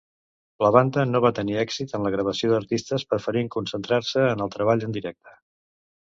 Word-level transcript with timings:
La 0.65 0.69
banda 0.75 1.01
no 1.09 1.19
va 1.25 1.29
tenir 1.39 1.57
èxit 1.63 1.91
en 1.97 2.07
la 2.07 2.11
gravació 2.15 2.49
d'artistes, 2.53 3.05
preferint 3.11 3.51
concentrar-se 3.57 4.23
en 4.31 4.41
el 4.47 4.51
treball 4.57 4.87
en 4.89 4.97
directe. 4.97 5.35